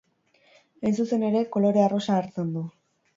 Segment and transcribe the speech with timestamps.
[0.85, 2.65] Hain zuzen ere, kolore arrosa hartzen du.